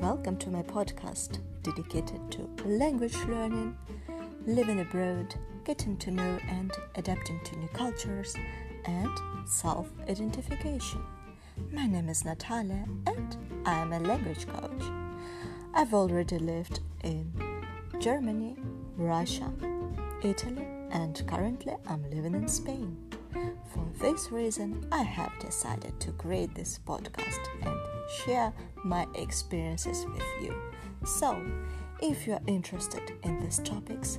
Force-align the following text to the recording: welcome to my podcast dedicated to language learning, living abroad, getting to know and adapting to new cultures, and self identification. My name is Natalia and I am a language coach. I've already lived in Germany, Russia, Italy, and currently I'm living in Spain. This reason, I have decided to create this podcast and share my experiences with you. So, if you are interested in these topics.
welcome 0.00 0.36
to 0.38 0.48
my 0.48 0.62
podcast 0.62 1.38
dedicated 1.62 2.18
to 2.30 2.48
language 2.64 3.16
learning, 3.26 3.76
living 4.46 4.80
abroad, 4.80 5.34
getting 5.64 5.96
to 5.98 6.10
know 6.10 6.38
and 6.48 6.72
adapting 6.94 7.38
to 7.44 7.58
new 7.58 7.68
cultures, 7.68 8.34
and 8.86 9.10
self 9.44 9.90
identification. 10.08 11.02
My 11.70 11.86
name 11.86 12.08
is 12.08 12.24
Natalia 12.24 12.86
and 13.06 13.36
I 13.66 13.74
am 13.74 13.92
a 13.92 14.00
language 14.00 14.46
coach. 14.46 14.82
I've 15.74 15.92
already 15.92 16.38
lived 16.38 16.80
in 17.04 17.30
Germany, 18.00 18.56
Russia, 18.96 19.52
Italy, 20.22 20.66
and 20.90 21.22
currently 21.26 21.74
I'm 21.86 22.08
living 22.10 22.34
in 22.34 22.48
Spain. 22.48 22.96
This 24.02 24.32
reason, 24.32 24.84
I 24.90 25.04
have 25.04 25.30
decided 25.38 26.00
to 26.00 26.10
create 26.10 26.52
this 26.56 26.80
podcast 26.84 27.38
and 27.62 27.78
share 28.24 28.52
my 28.82 29.06
experiences 29.14 30.04
with 30.06 30.24
you. 30.42 30.60
So, 31.04 31.40
if 32.00 32.26
you 32.26 32.32
are 32.32 32.42
interested 32.48 33.12
in 33.22 33.38
these 33.38 33.60
topics. 33.60 34.18